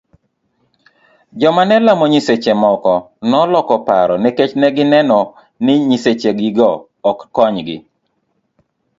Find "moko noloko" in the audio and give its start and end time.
2.63-3.73